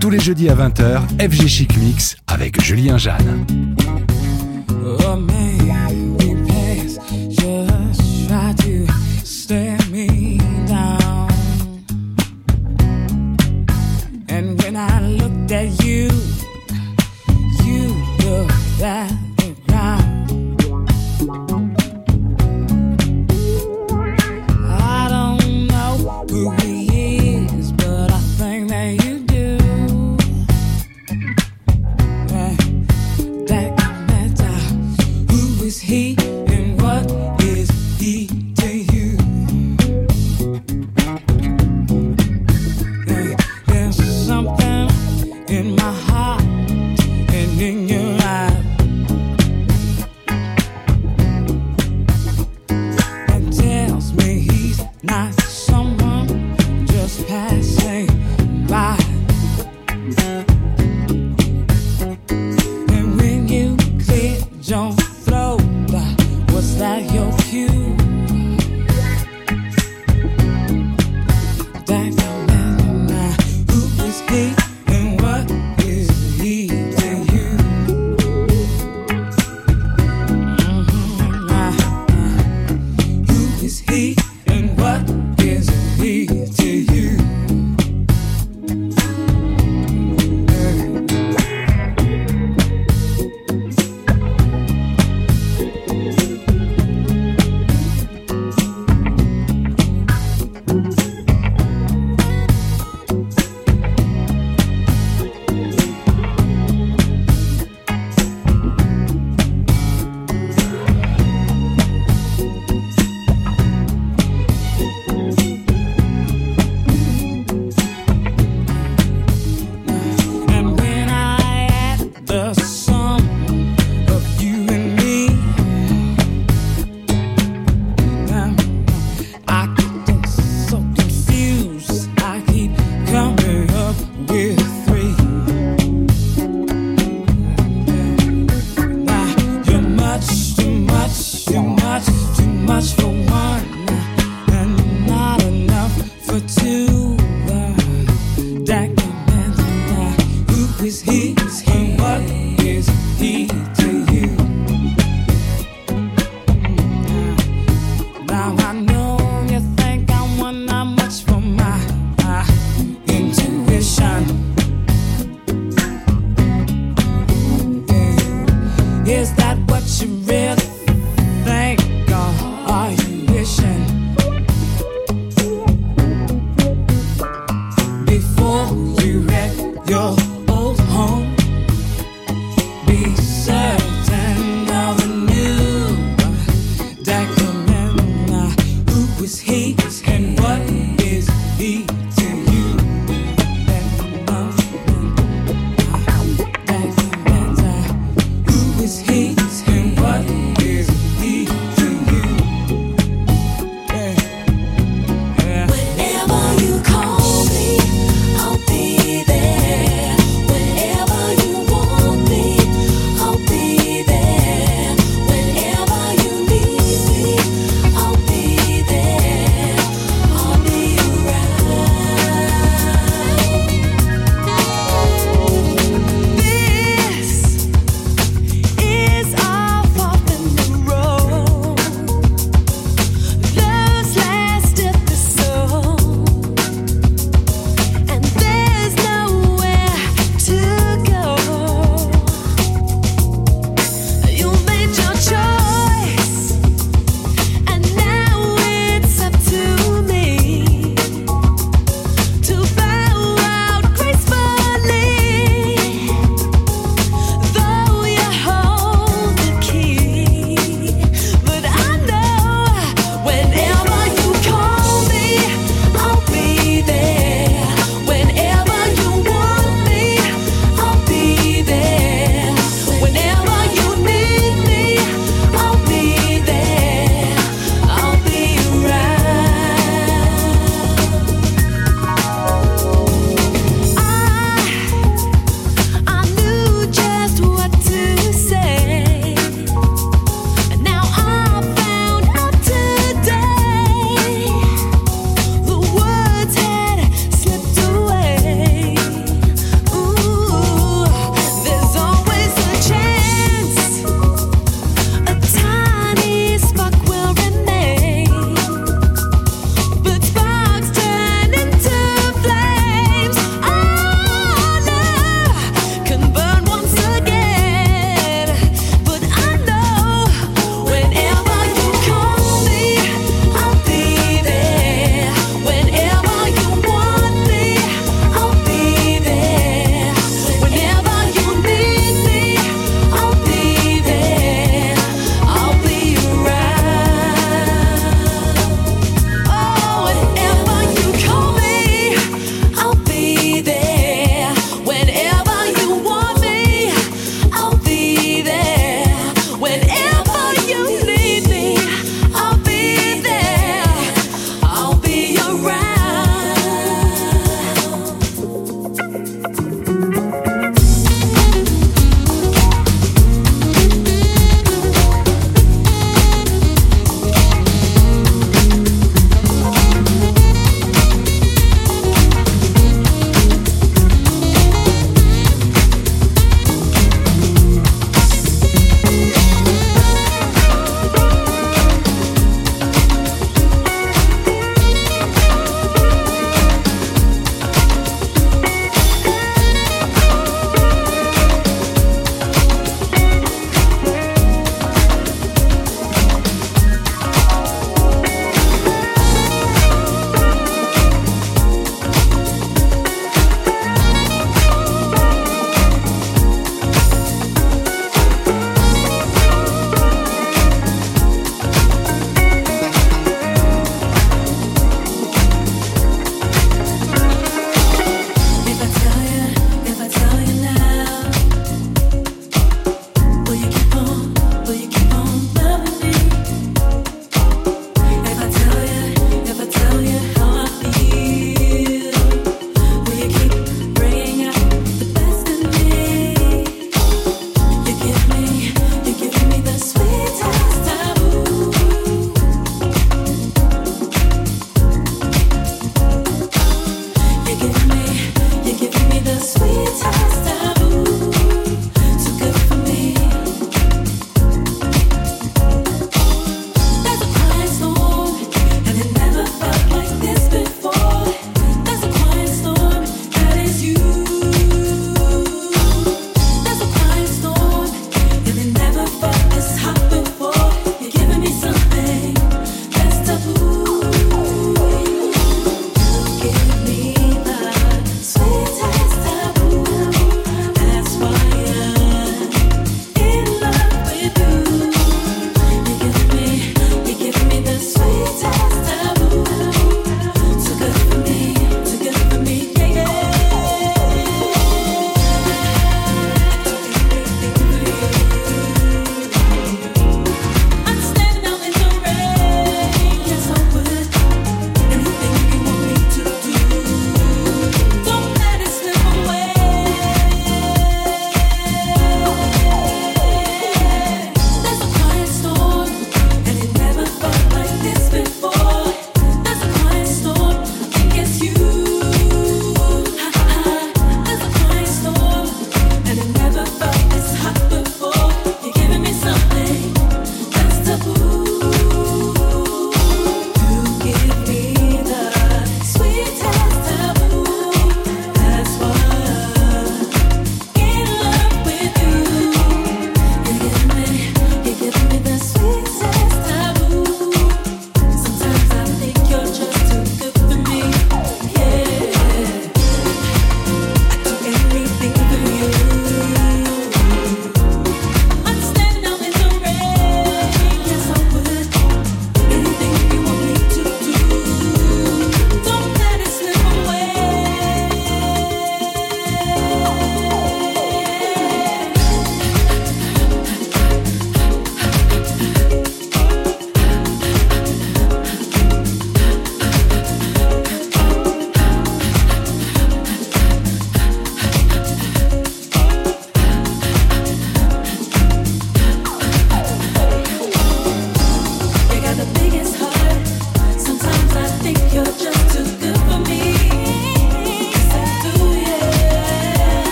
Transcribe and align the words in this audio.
Tous 0.00 0.08
les 0.08 0.18
jeudis 0.18 0.48
à 0.48 0.54
20h, 0.54 1.00
FG 1.18 1.46
Chic 1.46 1.76
Mix 1.76 2.16
avec 2.26 2.60
Julien 2.62 2.96
Jeanne. 2.96 3.46
Oh, 4.82 5.16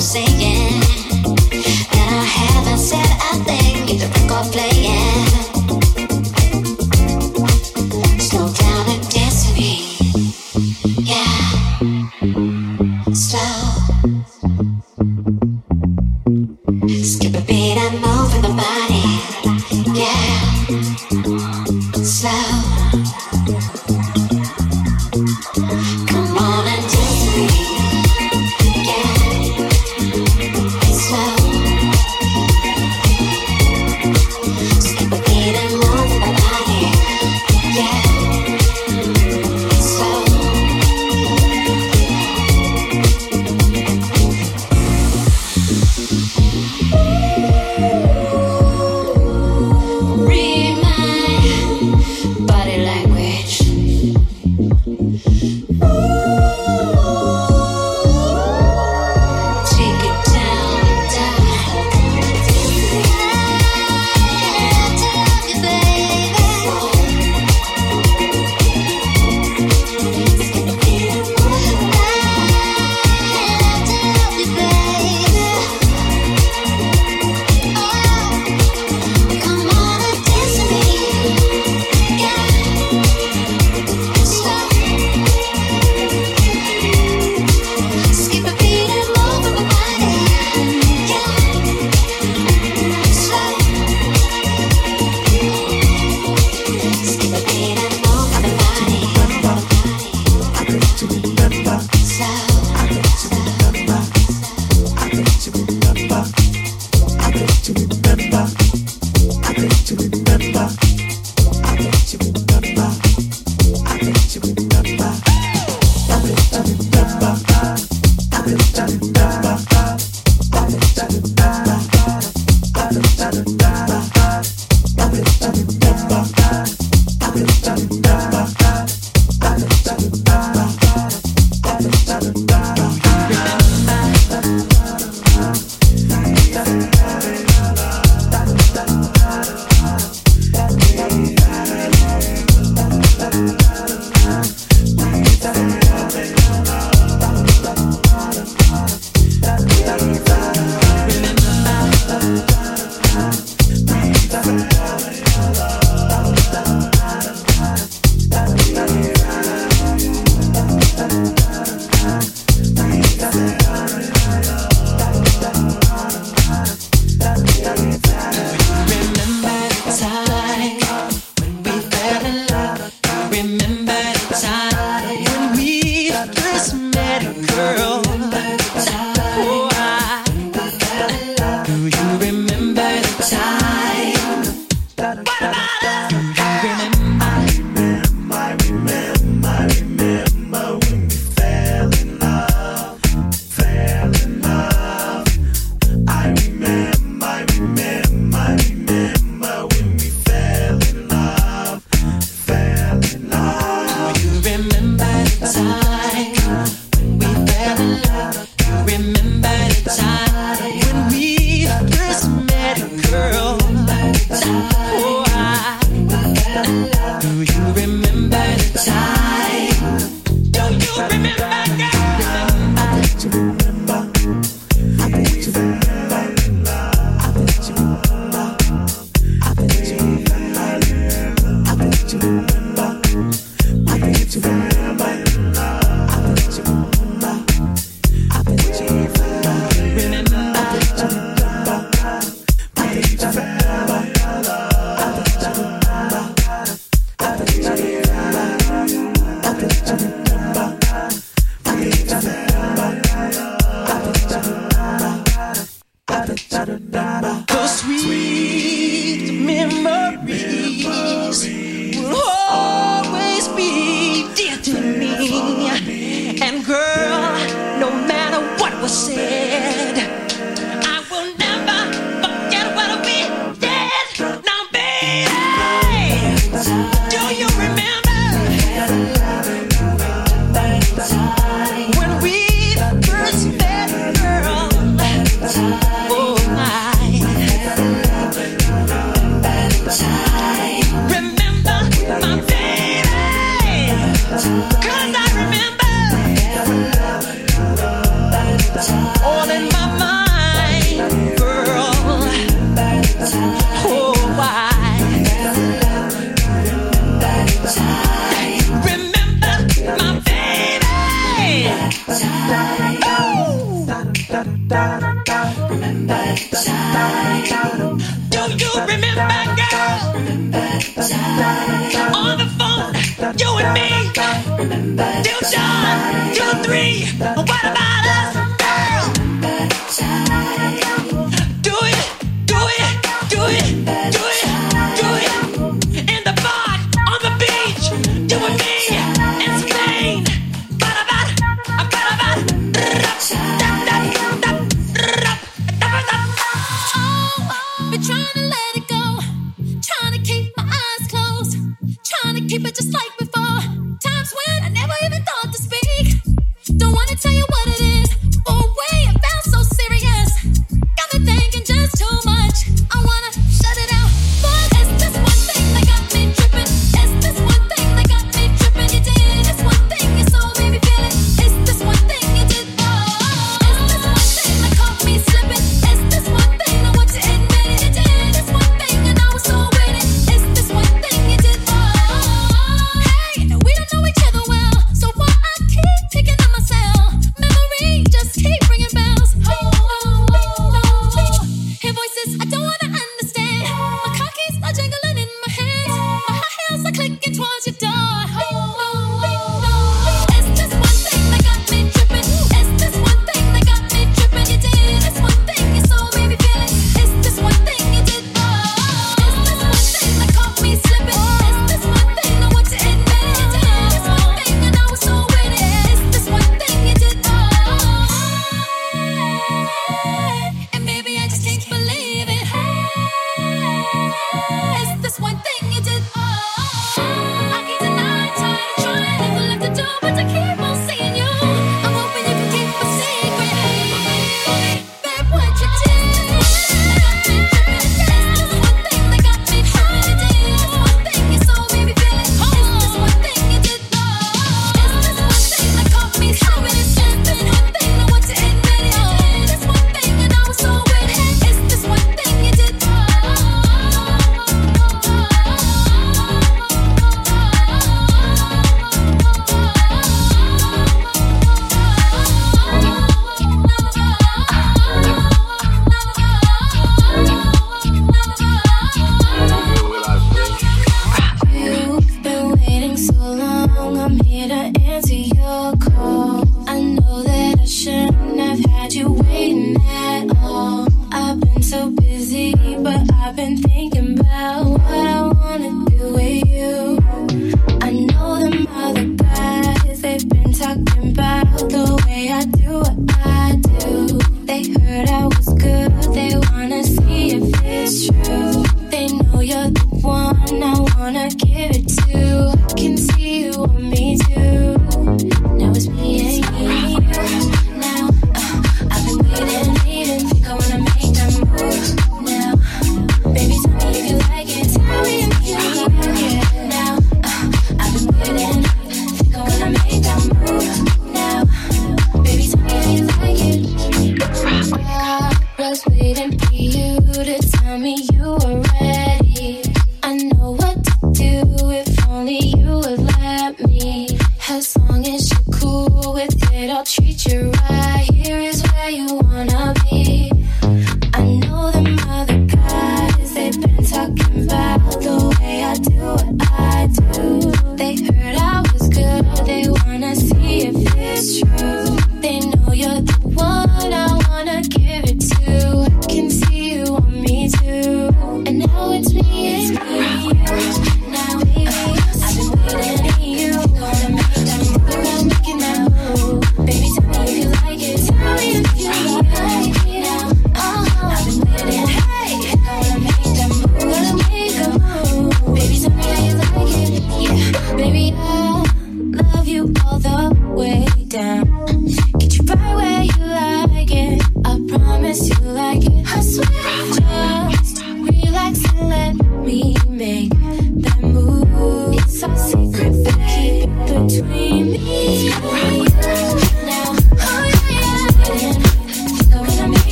you 0.00 0.39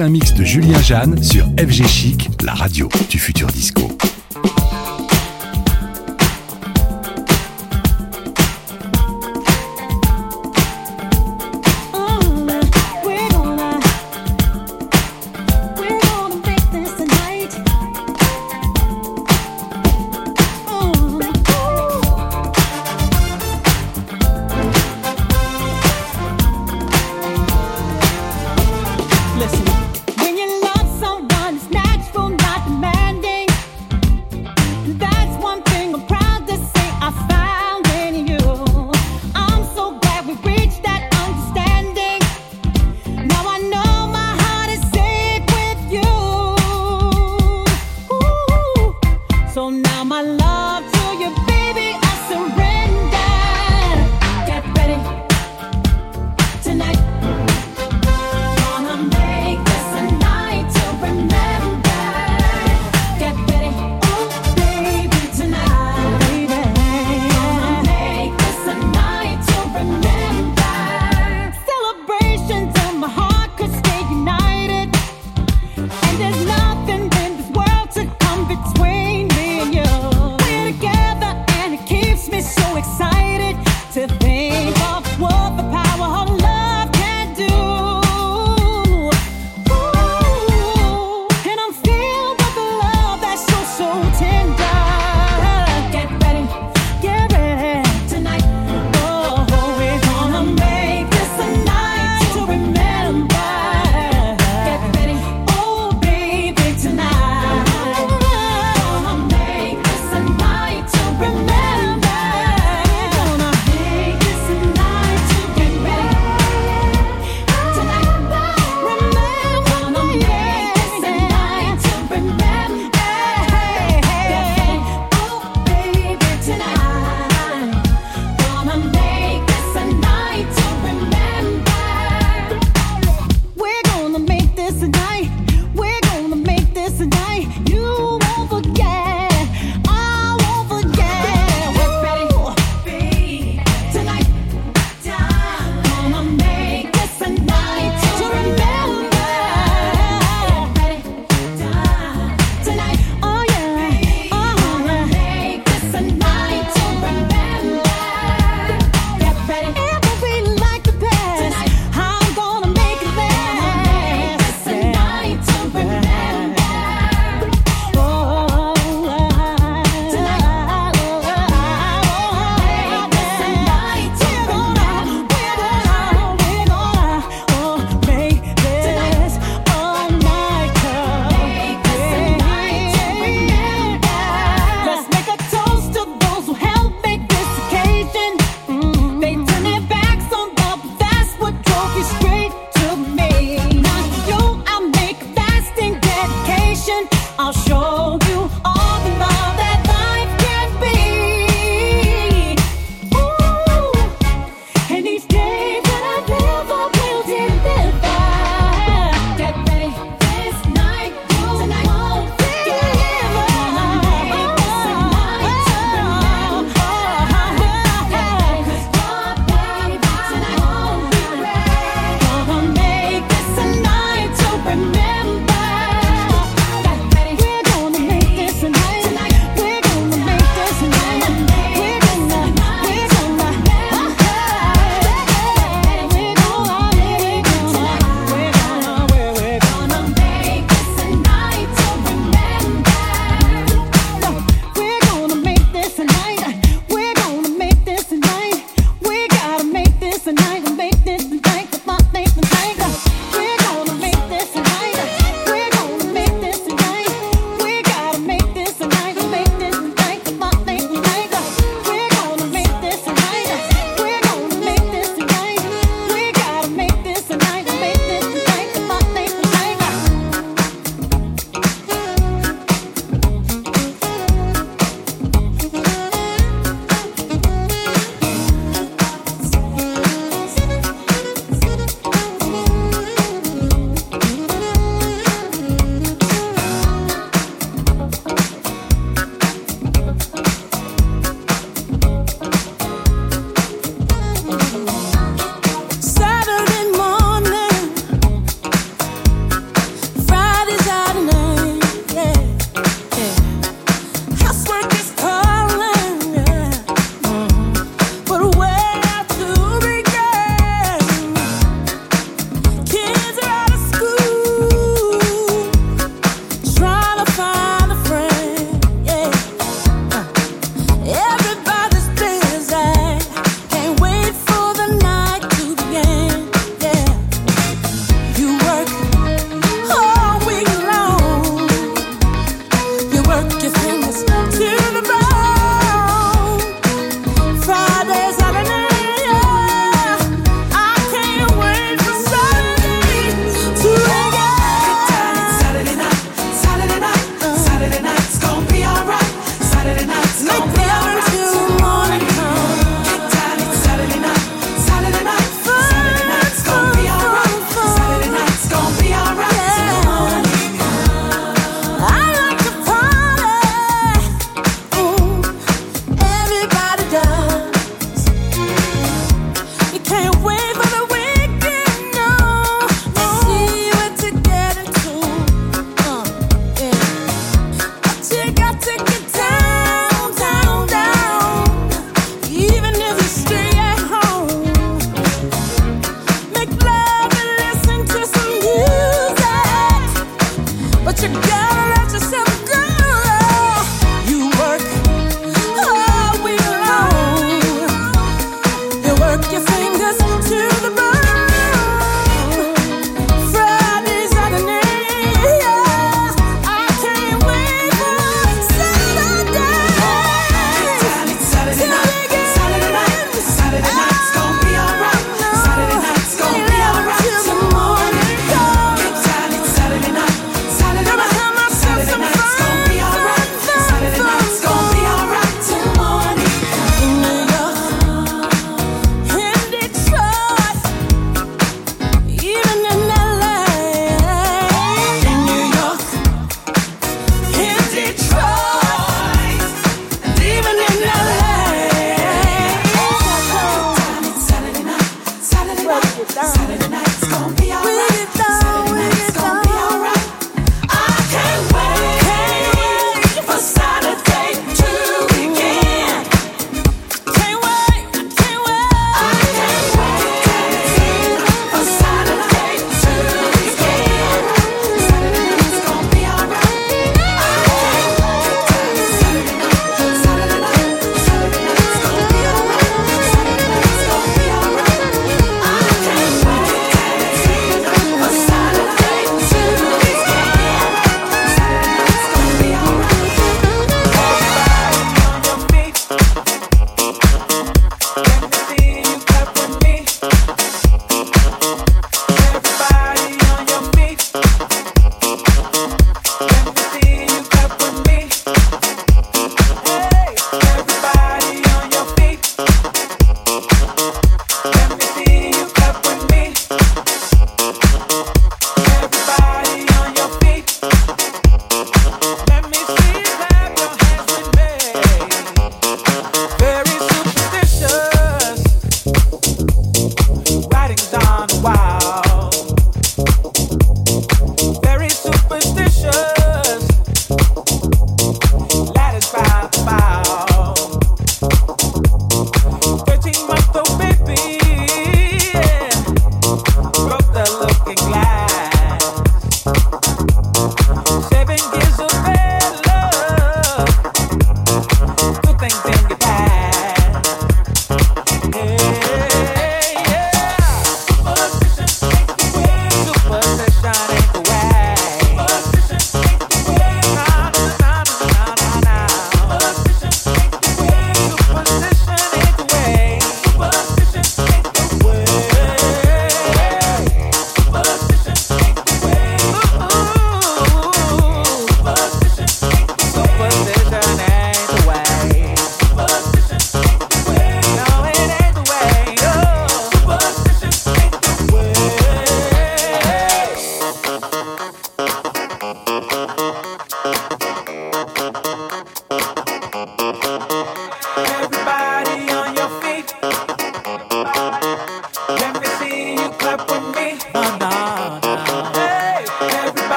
un 0.00 0.08
mix 0.08 0.34
de 0.34 0.44
Julien 0.44 0.80
Jeanne 0.82 1.22
sur 1.22 1.46
FG 1.58 1.86
Chic, 1.86 2.28
la 2.42 2.54
radio 2.54 2.88
du 3.08 3.18
futur 3.18 3.46
disco. 3.48 3.96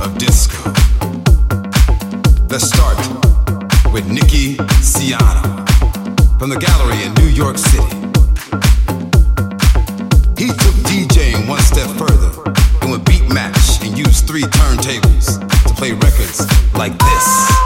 of 0.00 0.18
disco. 0.18 0.70
Let's 2.48 2.68
start 2.68 2.96
with 3.92 4.06
from 6.38 6.50
the 6.50 6.58
gallery 6.58 7.02
in 7.04 7.14
New 7.14 7.28
York 7.28 7.58
City. 7.58 7.96
He 10.36 10.48
took 10.48 10.74
DJing 10.86 11.48
one 11.48 11.60
step 11.60 11.88
further 11.96 12.32
and 12.82 12.90
beat 13.04 13.28
match 13.32 13.82
and 13.82 13.96
three 14.20 14.42
turntables 14.42 15.40
to 15.66 15.74
play 15.74 15.92
records 15.92 16.46
like 16.74 16.96
this. 16.98 17.65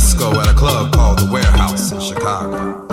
disco 0.00 0.40
at 0.40 0.48
a 0.48 0.54
club 0.54 0.90
called 0.94 1.18
The 1.18 1.26
Warehouse 1.30 1.92
in 1.92 2.00
Chicago. 2.00 2.89